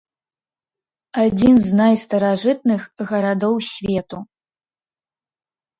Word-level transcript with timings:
Адзін 1.25 1.55
з 1.67 1.77
найстаражытных 1.81 2.81
гарадоў 3.13 3.55
свету. 3.71 4.17